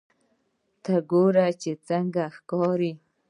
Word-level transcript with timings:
ته 0.83 0.93
وګوره 1.01 1.45
چې 1.61 1.71
څنګه 1.87 2.23
ښکاري 2.35 2.91